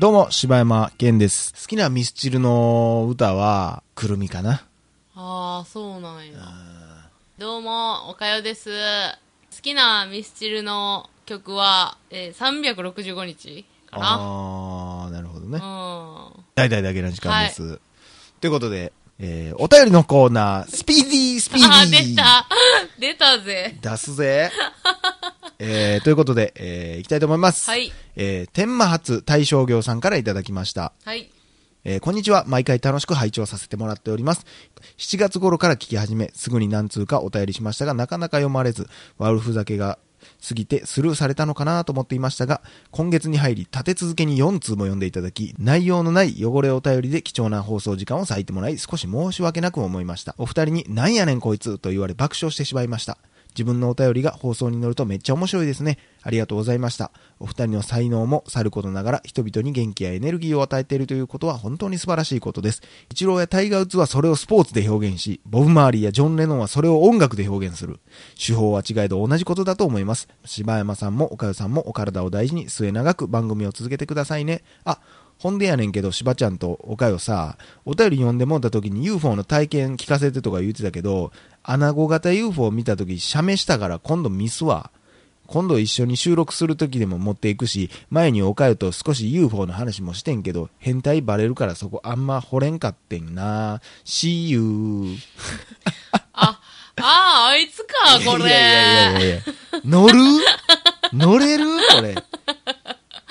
[0.00, 1.52] どうも、柴山健です。
[1.54, 4.62] 好きなミスチルの歌は、くるみかな。
[5.16, 6.38] ああ、そうなんや。
[7.36, 8.70] どうも、おかよです。
[8.70, 14.06] 好きなミスチルの曲は、えー、365日かな。
[14.20, 15.54] あー、なるほどね。
[15.54, 16.44] うん。
[16.54, 17.80] 大々だけの時間です。
[18.40, 23.78] ということで、えー、お便りのコーナー、スピーディースピーディーあー、出た 出たぜ。
[23.82, 24.52] 出すぜ。
[25.58, 27.68] えー、ということで、えー、いきたいと思います。
[27.68, 27.92] はい。
[28.16, 30.92] えー、天満発大商業さんからいただきました。
[31.04, 31.30] はい。
[31.84, 32.44] えーこんにちは。
[32.46, 34.44] 毎回楽しく拝聴させてもらっております。
[34.98, 39.98] 7月頃から聞き始め、すぐに何通かお便りしましたが、なかなか読まれず、悪ふざけが
[40.46, 50.34] 過ぎてスルーされたのかなと思っていましたが、今月に入り立て続けに4通も読んでいただき、内容のない汚れお便りで貴重な放送時間を割いてもらい、少し申し訳なく思いました。
[50.38, 53.18] お二人に、なんやねんこいつと言われ爆笑してしまいました。
[53.58, 55.98] 自分のお便りが放送に乗るとめっちゃ面白いですね。
[56.22, 57.10] ありがとうございました。
[57.40, 62.82] お二人の才能もさることながら人々に元気やエネルギーを与えているということは本当に素晴らしいことです。
[63.10, 67.98] イチローやタイガー・ウッズはそれをスポーツで表現し、ボブ・マーリーやジョン・レノンはそれを音楽で表現する。
[68.38, 70.28] 手法は違えど同じことだと思います。
[70.44, 74.62] 柴山さんも岡代さんもお体を大事に末永く番組を続けてくださいね。
[74.84, 75.00] あ、
[75.38, 81.30] ほんでやねんけど、しばちゃんとおかよさ、お便り読んでもらった時に UFO の体験聞かせてとか言ってたけど、
[81.70, 84.90] 穴子型 UFO を見た時、写メしたから今度ミスは、
[85.46, 93.82] 今度一緒に収録する時でも持っていくし、前におかよと少し UFO の話もしてんけど、変態バレるからそこあんま掘れんかってんな。
[94.06, 95.16] See you.
[96.32, 96.58] あ、
[96.96, 98.44] あー、あいつか、これ。
[98.44, 98.62] いやい
[98.94, 99.42] やいやいや
[99.84, 100.14] 乗る？
[101.12, 101.66] 乗れる？
[101.94, 102.14] これ。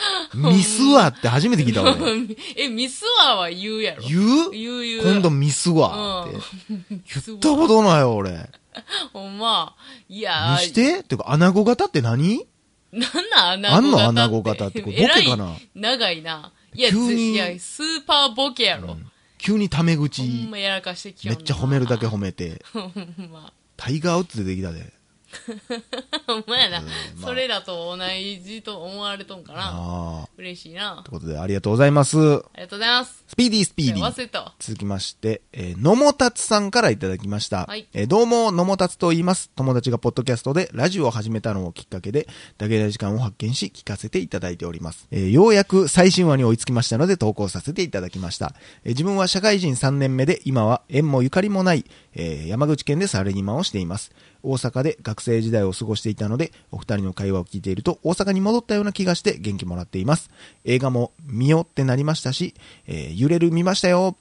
[0.34, 1.96] ミスはって初めて聞いた俺。
[2.56, 4.04] え、ミスワは言うやろ。
[4.04, 4.52] 言う？
[4.52, 5.02] 言う言う。
[5.04, 6.40] 今度ミスはって。
[6.70, 8.50] 言ったことないよ、俺。
[9.14, 9.76] ほんま。
[10.10, 11.00] いやーにして？
[11.00, 12.46] っていうか、穴子型って何？
[12.92, 13.76] なんなん穴子型って？
[13.76, 15.56] あんの穴子型ってこれボケかな？
[15.76, 16.52] 長いな。
[16.74, 18.98] いや、急についや、スーパーボケやろ。
[19.40, 22.92] 急にタメ口ほ、んまやらかしてきめっちゃ褒めるだけ褒めて、 ほん
[23.32, 23.52] ま。
[23.76, 24.94] タイガーウッズ出てきたで。
[26.28, 28.04] ほんまやな、まあそれらと同
[28.44, 29.60] じと思われとんかな。
[29.64, 30.30] ああ。
[30.38, 31.02] 嬉しいな。
[31.04, 32.18] ということで、ありがとうございます。
[32.18, 33.24] ありがとうございます。
[33.28, 34.12] スピーディースピーディー。
[34.12, 34.54] 忘れたわ。
[34.60, 37.66] 続きまして、えー、野茂達さんからいただきました。
[37.66, 39.52] はいえーどうも、野茂達と言います。
[39.56, 42.28] 友達がポッドキャストでラジオを始めたのをきっかけで、
[42.58, 45.08] だけな時間を発見し、聞かせていただいております。
[45.12, 48.56] えーようやく最新話に追いつきましたので投稿させていただきました。
[48.84, 51.86] えー自分は社会人3年目で、今は縁もゆかりもない、
[52.16, 54.12] えー山口県でサラリーマンをしています。
[54.50, 60.30] 大阪で学生時代を過ごしていたので、お二人の会話を聞いていると、大阪に戻ったような気がして元気もらっています。
[60.64, 62.54] 映画も見よってなりましたし、
[62.88, 64.16] えー揺れる見ましたよ。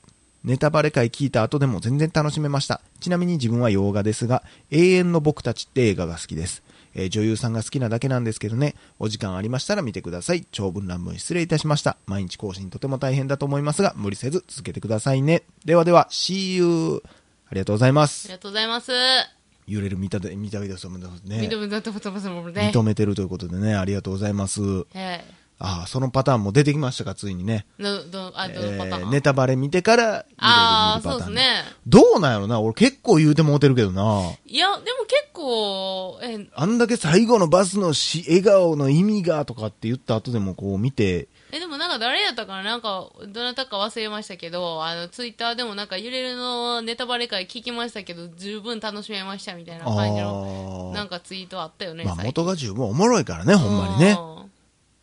[0.45, 2.81] ネタバレ会聞いた後でも全然楽しめました。
[3.01, 6.63] ちなみに自分は洋画ですが、永遠の僕たちって映画が好きです。
[6.95, 10.47] えー女優さんが好きなだけなんですけどね、お時間ありましたら見てください。
[10.51, 11.97] 長文乱文失礼いたしました。
[12.07, 15.43] 毎日更新とても大変だと思いますが、無理せず続けてくださいね。
[15.65, 17.03] ではでは、See you!
[17.49, 18.37] ありがとうございますあり。
[18.37, 19.36] がとうございます。
[19.67, 21.09] 揺れる見たで、見た目ですもんね。
[21.25, 22.71] 認めたとことますもんね。
[22.73, 24.63] 認めてるということでね、ありがとうございます。
[24.63, 25.25] はい。
[25.59, 27.67] ああ、そのパターンも出てきましたか、ついにね。
[27.79, 31.65] ど、ど、ーン、えーネタバレ見てから、揺れる見るああ、パターンそうですね。
[31.87, 34.33] どうなんやろな俺結構言うてもうてるけどな。
[34.45, 42.63] いや、でも結構、え、あんだけ最後のバスのし、笑顔の意味がとかって言った後でもこう見て、え、でもなんか誰やったかな？
[42.63, 52.05] なんか、どなたか忘れましたけど、あの、ツイッターでもなんか、揺れるのネタバレ会聞きましたけど、十分楽しめましたみたいな感じの、あなんかツイートあったよね。
[52.05, 54.17] まあ元が十分おもろいからね、ほんまにね。
[54.19, 54.37] うん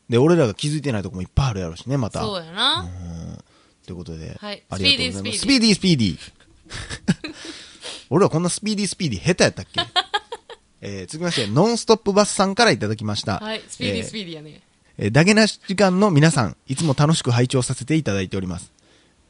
[0.10, 2.20] で、俺らが気づいてないとこもいっぱいあるやろしね、また。
[2.22, 2.86] そうやな。
[3.88, 5.38] ということで、はいありがとうございます。
[5.38, 7.34] ススピーディースピーディー。
[8.12, 9.82] 俺らこんなスピーディースピーディー下手やったっけ？
[10.82, 13.40] えー、続きまして、ノンストップバスさんからいただきました。
[13.40, 14.50] はい、スピーディーえスピーディーやね。
[14.52, 14.73] えー
[15.12, 18.72] ダゲなし時間の皆さん、いつも楽しく拝聴させていただいております。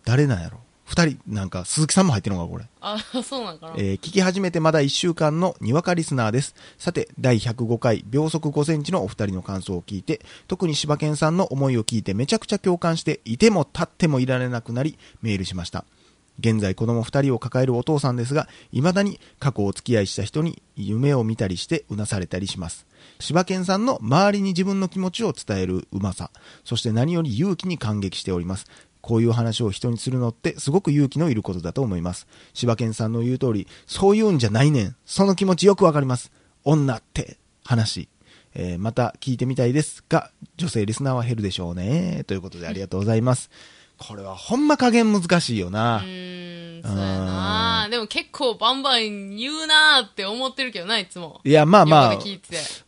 [0.04, 0.60] 誰なんやろ？
[0.86, 2.66] 二人、なんか、鈴木さんも入ってるのか、これ。
[2.82, 3.74] あ、そうなんかな。
[3.78, 6.56] えー聞き始めてまだ1週間のにわかリスナーです。
[6.78, 10.20] さて、第105回、秒速5センチのお二人の感想を聞いて、
[10.50, 15.86] 特に柴犬さんの思いを聞いてめちゃくちゃ共感して、いても立ってもいられなくなり、メールしました。
[16.40, 22.88] 現在子供二人を抱えるお父さんですが、未だに過去お付き合いした人に夢を見たりしてうなされたりします。
[23.20, 26.32] 柴犬さんの周りに自分の気持ちを伝えるうまさ、
[26.64, 28.66] そして何より勇気に感激しております。
[29.02, 32.26] こういう話を人にするのってすごく勇気のいることだと思います。
[32.54, 34.96] 柴犬さんの言う通り、そういうんじゃないねん。
[35.06, 36.32] その気持ちよくわかります。
[36.64, 38.08] 女って話。
[38.56, 42.24] えーまた聞いてみたいですが、女性リスナーは減るでしょうね。
[42.28, 43.50] ということでありがとうございます。
[44.08, 46.02] これはほんま加減難しいような。
[46.02, 47.88] ーん、そうやな。
[47.90, 51.40] でも結構バンバン言うなーって思ってるけどな、いつも。
[51.44, 52.20] いや、まあまあ。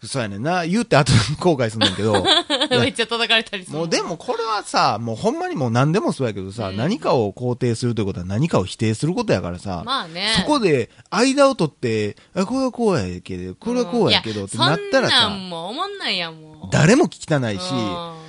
[0.03, 0.65] そうやねんな。
[0.65, 2.23] 言うて後で後悔すんねんけど、
[2.69, 3.77] めっちゃ叩かれたりする。
[3.77, 10.33] もうでもこれはさ、もうほんまにもう何でもそうやけどさ、うん何かを肯定するということは何かを否定することやからさ、まあね。
[10.38, 16.67] そこで間を取って、あこれはこうやけど、これはこうやけどんってなったらさそんな、んもう思んないやん、もう。
[16.71, 18.25] 誰も聞きたないし、う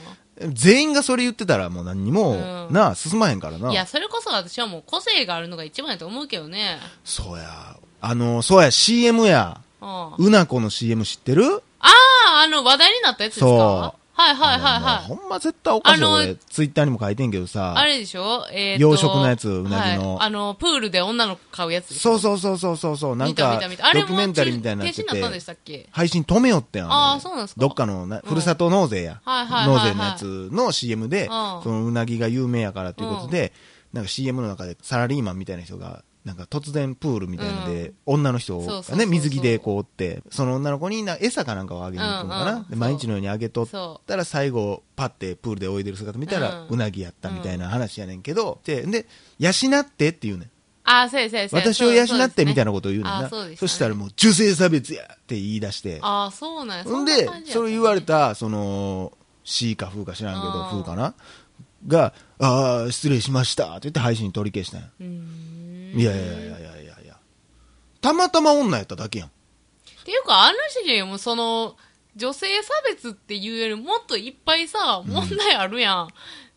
[0.52, 3.68] 全員がそれ言ってたらもう何にも、うんなあ、進まへんからな。
[3.68, 6.78] んいや、それこそ私はもう個性があるのが一番やと思うけどね。
[7.04, 7.76] そうや。
[8.00, 9.60] あの、そうや、CM や。
[9.80, 9.88] うん。
[9.88, 11.62] あうなこの CM 知ってる？
[11.80, 11.90] あー、
[12.44, 13.46] あの話題になったやつですか？
[13.46, 15.08] そうはいはいはいはい。
[15.08, 17.74] ほんま絶対おかしい俺、ツイッターにも書いてんけどさ。
[17.76, 18.46] あれでしょ？
[18.52, 20.16] えーと養殖のやつうなぎの。
[20.16, 20.26] はい。
[20.26, 21.94] あの、プールで女の子買うやつ。
[21.94, 25.88] そうそうそうそうそうそう、なんかドキュメンタリーみたいになって停止になったんでて、したっけ？
[25.90, 27.18] 配信止めよってんあれ。
[27.18, 27.60] ーそうなんすか。
[27.60, 28.28] どっかのな、うん。
[28.28, 29.20] ふるさと納税や。
[29.24, 29.78] はいはいはいはい。
[29.78, 31.28] 納税のやつの CM で、ん。
[31.28, 33.52] そのうなぎが有名やからということで、
[33.92, 42.66] なんか CM の中でサラリーマンみたいな人が、なんか突然プールみたいので、女の人がね、水着でこうおって、その女の子にな餌かなんかをあげに行くのかな？
[42.68, 49.06] で毎日のようにあげとっそたら最後、パってプールで泳いでる姿見たら、うなぎやったみたいな話やねんけど、で、で、
[49.38, 50.50] 養ってって言うねん。
[50.82, 52.72] ああ、そうやそうやそうや私を養ってみたいな。
[52.72, 53.26] なことを言うねんな。
[53.26, 56.00] あそしたらもう、女性差別やって言い出して。
[56.02, 56.84] ああ、そうなんや。
[56.84, 59.12] ほんでそれ言われた、その、
[59.44, 61.14] C か風か知らんけど、うん風かな？
[61.86, 64.88] が、ああ、失礼しましたって言って配信取り消したんや。
[66.00, 67.16] いやいやいやいやいやいや。
[68.00, 69.28] たまたま女やっただけやん。
[69.28, 69.30] っ
[70.04, 71.76] ていうか、あの人にもその、
[72.16, 76.08] 女性差別っていうよりもっといっぱいさ、問題あるやん。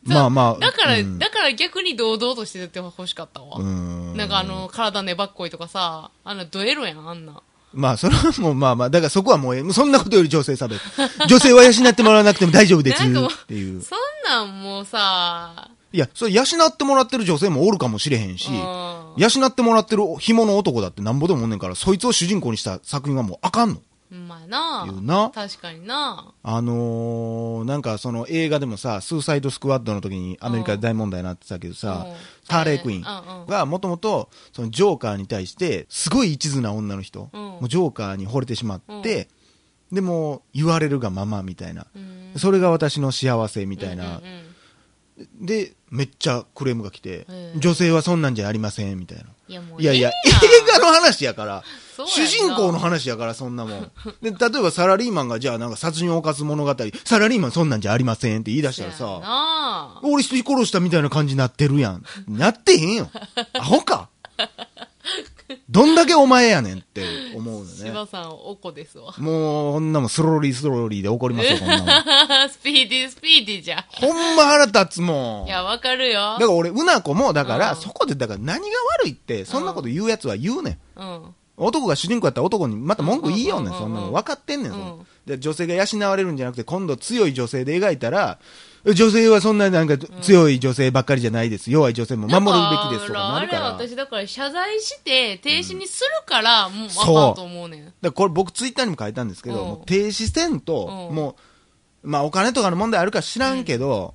[0.03, 3.59] まあまあだから、うんだから逆に堂々としててほしかったわ。
[3.59, 7.41] なんかあの、体粘っこいとかさ、あの、ドエロやん、あんな。
[7.73, 10.81] まあ、それはもう、まあまあ、だからそこはもうええ、そんなことより女性差別。
[11.27, 13.05] 女性は養ってもらわなくても大丈夫ですっ
[13.47, 13.81] ていう。
[13.81, 18.55] そんなんもうさ、いや、それ養ってもらってる女性もおるかもしれへんし、うん。
[19.17, 23.81] 養ってもらってる紐の男だってなんぼでもおんねんから、そいつを主人公にした作品はもうあかんの。
[24.11, 24.85] まあな。
[24.87, 25.31] 言うな。
[25.33, 26.33] 確かにな。
[26.41, 32.13] あのー、なんかその映画でもさ、スーサイドスクワッドの時にアメリカで大問題になってたけどさうん、
[32.47, 37.41] ハーレークイーンがもともと、そのジョーカーに対して、すごい一途な女の人、うん。
[37.41, 39.27] もうジョーカーに惚れてしまって、
[39.91, 42.33] でも言われるがままみたいな、うん。
[42.37, 45.45] それが私の幸せみたいな、うんうんうん。
[45.45, 49.23] で、めっちゃクレームが来て、ええ女性はそんなんじゃありませんみたいな。
[49.47, 51.63] いやいやいや、え映画の話やから、
[52.05, 53.91] 主人公の話やから、そんなもん。
[54.21, 62.03] で、例えばサラリーマンが、じゃあなんか殺人を犯す物語、サラリーマンそんなんじゃありませんって言い出したらさ、な俺人殺したみたいな感じになってるやん。
[62.27, 63.09] なってへんよ。
[63.53, 64.09] アホか。
[65.69, 67.03] どんだけお前やねんって
[67.35, 67.75] 思うのね。
[67.75, 72.49] 柴さんおこですわもう、こんなもんスローリースローリーで怒りますよ、 こんなもん。
[72.49, 75.47] スピーディースピーディーじゃほんま腹立つもん。
[75.47, 81.01] いやわかるよだから俺、うなこも、だから、うんそこで、だから何が悪いって、そんなこと言うやつは言うねん。
[81.01, 84.07] うん男が主人公やったら男にまた文句言いようねん、うんそんなの。
[84.07, 84.13] うん。
[84.13, 84.73] 分かってんねん、
[85.25, 88.39] で、女性が養われるんじゃなくて、今度強い女性で描いたら、
[88.85, 91.69] 女性はそんななんか強い女性ばっかりじゃないです。
[91.69, 93.63] 弱い女性も守るべきですとかなあれるから。
[93.71, 97.93] だか私だから謝罪して停止にするから、もうあそうかんと思うねん。
[98.01, 99.67] らこれ僕ツイッターにも書いたんですけど、うん。
[99.67, 101.15] もう停止せんと、うん。
[101.15, 101.35] も
[102.03, 104.13] う、まあお金とかの問題あるか知らんけど、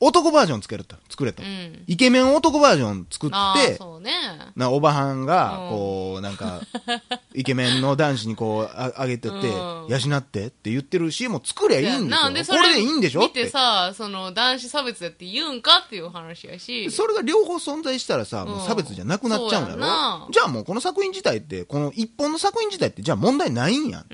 [0.00, 0.96] 男バージョン作れと。
[1.10, 1.42] 作れと。
[1.42, 4.10] うんイケメン男バージョン作って、そうね
[4.56, 6.60] な、おばはんがう、んこう、なんか、
[7.34, 12.08] イケメンの男子にこう、ああげてて、うん養ってって言ってる CM を作りゃいいんですよ。
[12.08, 13.22] なんでそこれでいいんでしょ？
[13.22, 13.50] っ見てて。
[13.50, 24.06] さその男子差別だって言うんかっていう話やしそれが両方存在したらさ、もう差別じゃなくなっちゃうんだそうやなろじゃあもうこの作品自体って、この一本の作品自体って、じゃあ問題ないんやん。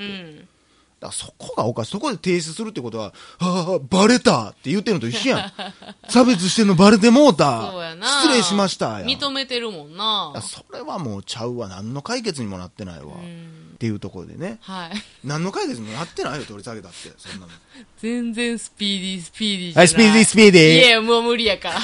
[1.00, 1.90] だかうんらそこがおかしい。
[1.92, 5.52] そこで停止するってことは、ああ、バレたって言ってるのと一緒やん。
[6.08, 7.70] 差別してんのバレてもうた。
[7.72, 9.08] そうやな失礼しましたやん。
[9.08, 11.68] 認めてるもんなだからそれはもうちゃうわ。
[11.68, 13.06] 何の解決にもなってないわ。
[13.06, 14.58] うんっていうところでね。
[14.62, 14.90] はい
[15.22, 17.12] 何の解決にもなってないよ、取り下げたって。
[17.18, 17.52] そんなの。
[18.00, 20.86] 全然スピーディースピーディーじゃなはいい、スピーディー、スピーディー。
[20.86, 21.80] いやもう無理やから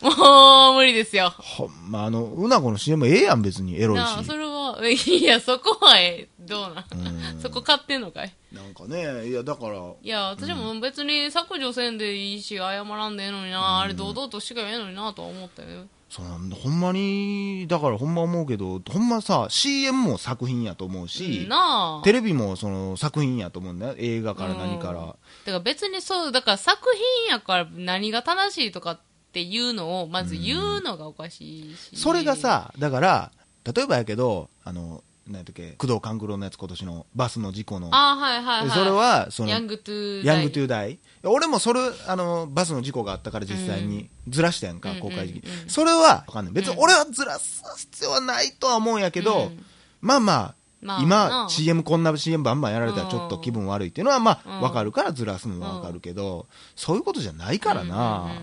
[0.00, 3.78] もう無理ですよほんま、あの、うなこの CM ええやん、別に。
[3.78, 4.24] エロいし。
[4.24, 4.44] それ
[4.82, 7.32] は いやそこはえどうなん？
[7.34, 7.40] うん。
[7.40, 8.32] そこ買ってんのかい？
[8.52, 15.86] なんかね、いや、だから、いや私も別に削除せんでいいし謝らんでええのにな、あれ堂々としてがええのになとは思ったよ。
[16.08, 22.04] そのほんまに、だからほんま思うけど、ほんまさ、CM も作品やと思うし、なあ。
[22.04, 23.94] テレビもその作品やと思うんだよ。
[23.98, 25.00] 映画から何から。
[25.00, 26.80] だから別にそうだから作
[27.26, 29.00] 品やから何が正しいとかっ
[29.32, 33.30] ていうのをまず言うのがおかしいし、それがさ、だから、
[33.74, 37.88] 例えばやけど、あの、何やったっけ、工藤官九郎のやつ今年のバスの事故の。
[37.90, 38.70] あはいはいはい。
[38.70, 40.98] それは、その、ヤングトゥーヤングトゥーーダイ。
[41.24, 44.10] 俺もそれ、あの、バスの事故があったから実際に。
[44.28, 45.52] ずらしたやんか、うん公開時期うん。
[45.52, 45.64] うんう。
[45.64, 46.54] んそれは、わかんない。
[46.54, 49.64] 別に俺はずらす必要はないとは思うんやけど、うん。
[50.02, 54.60] まあまあ、まあ今、な CM こんな CM バンバンやられたらちょっと気分悪いっていうのは、まあ、うん。
[54.60, 56.46] わかるからずらすのはわかるけど、
[56.76, 58.36] そういうことじゃないからな、うんうん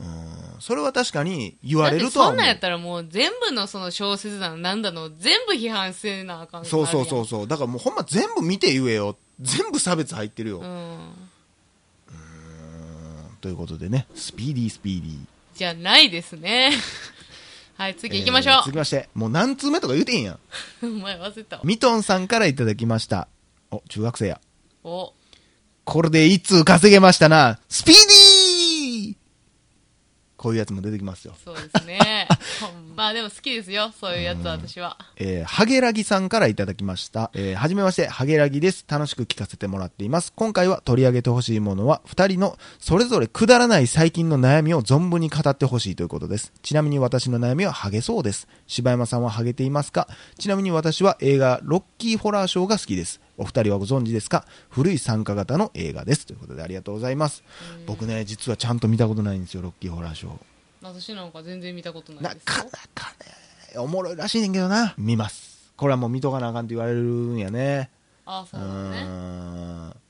[0.00, 0.28] うん。
[0.28, 2.58] うんそれは確かに言われるとは思うだってそんなんやっ。
[2.58, 7.48] たらもう全部のその小説だのなんだの全部批判せなあかんそうそうそううそう。
[7.48, 9.16] だからもうほんま全部見て言えよ。
[9.40, 10.60] 全部差別入ってるよ。
[10.60, 11.24] うん
[13.40, 15.16] ということでね、スピーディースピーディー。
[15.54, 16.72] じゃないですね
[17.76, 20.34] はい次行きましょえー続きまして、もう何通目とか言うてんやん。
[20.34, 20.38] う、
[20.82, 23.28] お前忘れたわミトンさんからいただきました。
[23.70, 24.40] お、中学生や。
[24.82, 25.12] お
[25.84, 27.58] これで一通稼げましたな。
[27.68, 28.08] スピーディー
[30.44, 31.34] こういうやつも出てきますよ。
[31.42, 32.28] そうですね
[32.94, 37.30] まあでも好きですよそういうやつは私はえー、ハゲラギさんからいただきました。
[37.32, 38.84] えー、はじめまして、ハゲラギです。
[38.86, 40.34] 楽しく聞かせてもらっています。
[40.36, 46.52] 今回は取り上げてほしいものは、二人のそれぞれくだらない最近の悩みを存分に語ってほしいということです。
[46.62, 48.48] ちなみに私の悩みはハゲそうです。
[48.66, 50.08] 柴山さんはハゲていますか？
[50.38, 53.20] ちなみに私は映画、ロッキーホラーショーが好きです。
[53.36, 54.44] お二人はご存知ですか？
[54.70, 56.26] 古い参加型の映画です。
[56.26, 57.42] ということでありがとうございます。
[57.86, 60.32] 僕ね、実はちゃんと見たことないんですよ、ロッキーホラーショー。
[60.82, 63.10] 私なんか全然見たことないなですよかなか
[63.74, 64.94] ね、おもろいらしいねんけどな。
[64.98, 65.72] 見ます。
[65.76, 67.90] これはもう見とかなあかんって言われるんやね。
[68.26, 70.04] あそううだね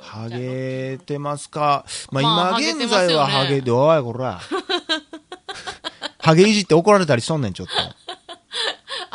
[0.00, 1.84] ハゲてますか？
[2.10, 4.40] まあ、まあ今現在はハゲてますよねおい、こら。
[6.18, 7.72] ハゲいじって怒られたりしとんねん、ちょっと。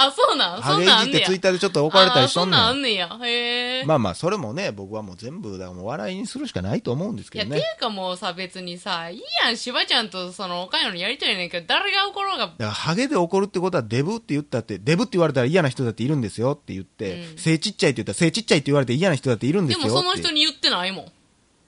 [0.05, 0.61] あそうなん？
[0.61, 1.17] ハゲいそんなんあんねや。
[1.17, 3.19] じってツイッターでちょっと怒られたりしとあそんなんあんねんねや。
[3.21, 3.83] へえ。
[3.83, 3.87] ん。
[3.87, 7.61] まあまあ、それもね、僕はもう全部、だからもう笑いにするしかないと思うんですいや、けどね。
[7.61, 21.05] ていうかもうさ、別にさ、いいやん、しばちゃんとその、おかんよのやりとりやねんけど、誰が怒ろうが、だから、ハゲで怒るってことは、デブって言ったって、デブって言われたら嫌な人だっているんですよって言って、うん背ちっちゃいって言ったら、背ちっちゃいって言われて嫌な人だっているんですもその人に言ってないもん。
[21.05, 21.09] っ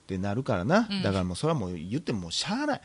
[0.08, 1.02] てなるからな、うん。
[1.02, 2.82] だからもうそれはもう言ってももうしゃあない、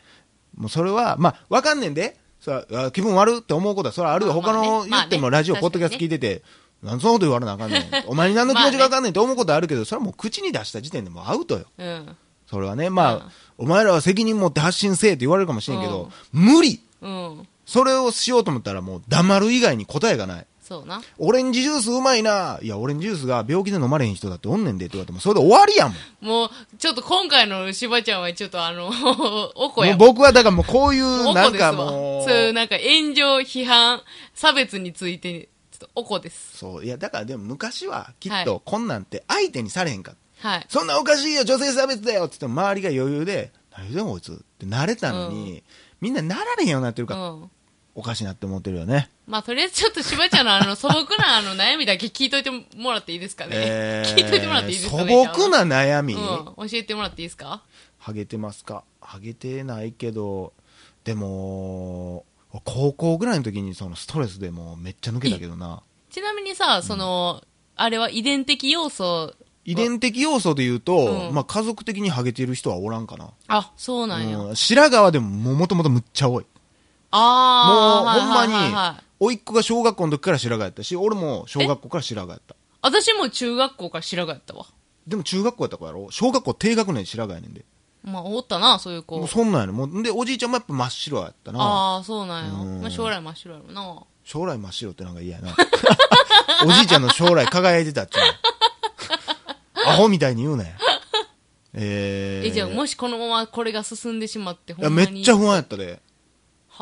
[0.56, 4.68] もうそれは、まあ、わかんねんで、それはあ気分悪って思うことは、それはあるよ、まあまあね。
[4.68, 6.42] 他の言ってもまあねラジオ、ポッドキャスト聞いてて、
[6.82, 12.16] なんでそんなこと言われなあかんねん、 お前に何の気持ちがわかんねんって思うことはあるけど、それはもう口に出した時点でもうアウトよ、うん。
[12.48, 13.22] それはね、まあ、うん。
[13.58, 17.48] お前らは責任持って発信せえって言われるかもしれんけど、無理、うん。
[17.66, 20.46] それをしようと思ったら、もう黙る以外に答えがない。
[20.70, 21.02] そうな。
[21.18, 22.60] オレンジジュースうまいな。
[22.62, 26.24] いや、オレンジジュースが病気で飲まれへん人だっておんねんでって言われても、それで終わりやもん。
[26.24, 28.86] もう、ちょっと今回のしばちゃんはちょっとあの、
[29.56, 29.96] おこもうや。
[29.96, 31.72] 僕はだからもうこういう、おなんか。
[31.72, 32.28] もう。
[32.28, 34.00] そういうなんか炎上、批判、
[34.32, 36.58] 差別について、ちょっとおこです。
[36.58, 36.84] そう。
[36.84, 40.48] いや、だからでも昔はきっはとこんなんて相手にされへんかった。
[40.50, 40.66] はい。
[40.68, 45.64] そんなおかしいよ、女性差別だよって言っても周りが余裕で、何言うてんこいつって慣れたのに、
[46.00, 47.50] みんななられへんようになってるうから、ん。
[47.94, 49.10] おかしいなって思ってるよね。
[49.26, 53.50] まあ、とりあえずちょっとしばちゃんのあの、 素朴なあの、悩みだけ聞いといてもらっていいですかね。
[53.54, 55.26] えー聞いといてもらっていいですか素ね。
[55.34, 56.20] 朴な悩み、うん。
[56.20, 57.62] 教えてもらっていいですか？
[57.98, 58.84] ハゲてますか？
[59.00, 60.52] ハゲてないけど、
[61.04, 62.24] でも、
[62.64, 65.82] 高校ぐらいの時にそのストレスでもうめっちゃ抜けたけどな。
[66.10, 67.42] ちなみにさ、その、
[67.76, 73.30] あれは遺伝的要素、遺伝的要素で言うと、うんまあ家族的にハゲてる人はおらんかな。
[73.46, 74.38] あ、そうなんや。
[74.38, 76.46] うん白髪でももともとむっちゃ多い。
[77.10, 82.54] ああ、もう、ほんまにはいはいはいはい、甥っ子が小学校の時から白髪やったし、俺も小学校から白髪やった。
[82.82, 84.66] 私も中学校から白髪やったわ。
[85.06, 86.08] でも中学校やった子やろ？
[86.10, 87.64] 小学校低学年で白髪やねんで。
[88.02, 89.28] まあ、おったな、そういう子もう。
[89.28, 91.60] そんなんやねんもうで、おじいちゃんもやっぱ真っ白やったな。
[91.60, 92.52] ああ、そうなんや。
[92.52, 94.02] うんまあ、将来真っ白やろな。
[94.24, 95.54] 将来真っ白ってなんか嫌やな。
[96.64, 98.22] おじいちゃんの将来輝いてたっちゅう
[99.84, 100.74] の アホみたいに言うなよ。
[101.74, 102.48] えー。
[102.48, 105.12] え、じゃあ、もしこのままこれが進んでしまって、ほいやんまに。
[105.12, 106.00] めっちゃ不安やったで。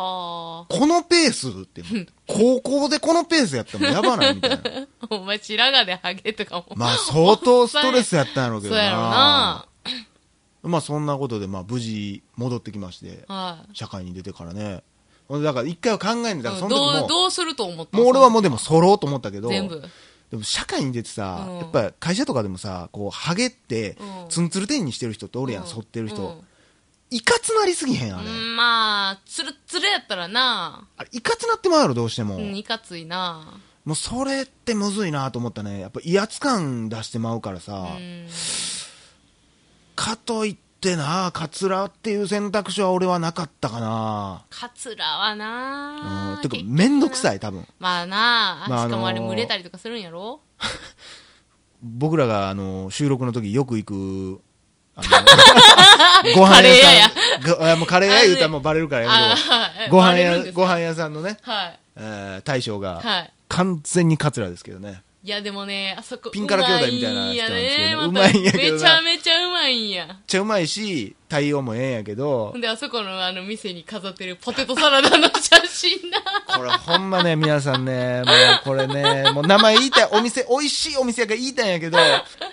[0.03, 1.83] はこのペースって。
[2.27, 4.57] 高校でこのペースやったらもうやばないみたいな。
[4.57, 5.07] あ。
[5.11, 6.67] お前、白髪でハゲとかも。
[6.77, 9.67] まあ相当ストレスやったんやろうけどな。
[10.63, 13.77] まあそんなことでまあ無事戻ってきまして、はい。
[13.77, 14.83] 社会に出てからね。
[15.31, 17.97] だから一回は考えんで、だからその時も、どうすると思った？
[17.99, 19.83] もう俺はもうでもも揃ろうと思ったけど、全部。
[20.31, 26.43] でも社会に出てさ、うんやっぱ会社とかでもさ、こう、ハゲってう、んツンツルテンにしてる人っておるやん、うん反ってる人。
[27.11, 28.29] うんいかつなりすぎへん、あれ。
[28.29, 30.87] うんまあ、つるつるやったらな。
[30.97, 32.37] あれいかつなってまうやろ、どうしても。
[32.37, 33.61] うん、いかついな。
[33.87, 35.81] もうそれってむずいなと思ったね。
[35.81, 38.29] やっぱ威圧感出してまうからさ、うん。
[39.97, 44.45] かといってな、カツラっていう選択肢は俺はなかったかな。
[44.51, 46.51] カツラはなうん。
[46.51, 47.39] てか、めんどくさい。
[47.39, 47.67] い、多分。
[47.79, 50.41] まあなまあしかもあれあのー蒸れたりとかするんやろ？
[51.83, 54.41] 僕らがあの収録の時よく行く、
[54.97, 55.09] あの
[56.35, 57.87] ご飯カレー屋屋さん。
[57.87, 59.35] カレー屋言うたらもうバレるからや
[59.79, 61.79] めろご飯屋、ご飯屋さんのね、はい。
[61.97, 63.33] えー大将が、はい。
[63.49, 65.03] 完全にカツラですけどね。
[65.21, 68.07] いやでもね、あそこ、ピンカラ兄弟みたいな人なんですけどね。
[68.07, 68.73] うまいんやけどな。
[68.73, 70.07] めちゃめちゃうままいんや。
[70.07, 72.55] めっちゃうまいし、対応もええんやけど。
[72.61, 76.19] で、あそこのあの店に飾ってるポテトサラダの写真な。
[76.57, 78.35] これほんまね、皆さんね、もう
[78.65, 81.99] これね、もう名前言いたい、お店、美味しいお店やから言いたいんやけど、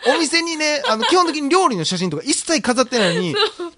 [0.08, 3.36] お店にね、あの、基本的に料理の写真とか一切飾ってないのに、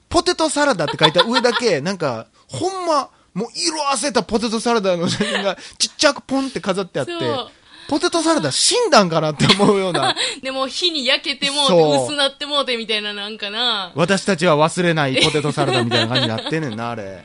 [0.09, 7.11] ポテトサラダって書いた上だけ、なんか、ほんま、もう色あせたポテトサラダの写真がちっちゃくポンって飾ってあって。
[7.11, 7.51] そう、
[7.87, 13.91] ポテトサラダ死んだんかなって思うような、 でも火に焼けてもうて、薄なってもうてみたいななんかな。
[13.95, 17.23] 私たちは忘れないポテトサラダみたいな感じになってんねんな、あれ。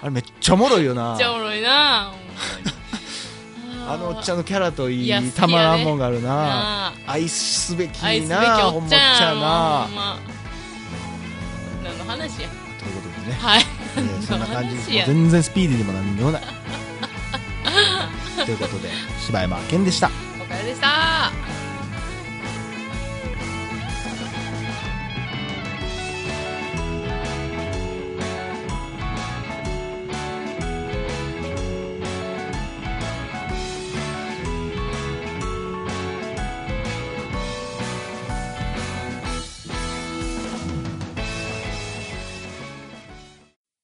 [0.00, 1.24] あれめっちゃおもろいよなめっち。
[1.24, 2.12] ゃおもろいな。
[3.86, 6.92] あのおっちゃんのキャラといいいたまらんもんがあるな。
[7.06, 10.18] 愛すべき愛すべきな、おっちゃんやほんまほんま
[11.84, 12.48] 何の話や。
[12.48, 13.38] ということでね。
[13.40, 13.66] はい。
[13.96, 16.42] えーそんな感じで全然スピーディーでも何でもない。
[18.44, 18.88] ということで、
[19.20, 20.10] 柴山健でした。
[20.40, 21.53] お疲れでした。